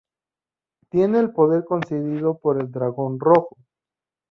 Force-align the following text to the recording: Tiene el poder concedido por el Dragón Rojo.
Tiene 0.89 1.19
el 1.19 1.29
poder 1.31 1.63
concedido 1.63 2.39
por 2.39 2.59
el 2.59 2.71
Dragón 2.71 3.19
Rojo. 3.19 3.55